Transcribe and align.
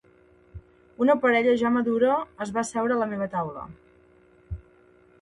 Una 1.05 1.15
parella 1.25 1.53
ja 1.63 1.71
madura 1.77 2.17
es 2.47 2.57
va 2.57 2.65
asseure 2.65 2.99
a 2.99 3.01
la 3.05 3.11
meva 3.15 3.31
taula 3.39 3.71